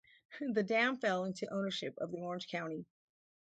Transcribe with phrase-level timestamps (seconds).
[0.39, 2.87] The dam fell into ownership of the Orange County.